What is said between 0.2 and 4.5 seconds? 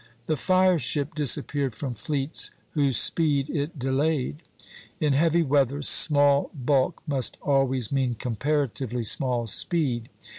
The fire ship disappeared from fleets "whose speed it delayed."